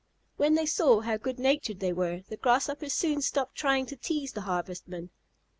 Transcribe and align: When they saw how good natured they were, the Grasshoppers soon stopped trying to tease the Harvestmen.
When 0.35 0.55
they 0.55 0.65
saw 0.65 1.01
how 1.01 1.17
good 1.17 1.37
natured 1.37 1.79
they 1.79 1.93
were, 1.93 2.21
the 2.27 2.35
Grasshoppers 2.35 2.91
soon 2.91 3.21
stopped 3.21 3.53
trying 3.53 3.85
to 3.85 3.95
tease 3.95 4.31
the 4.31 4.41
Harvestmen. 4.41 5.11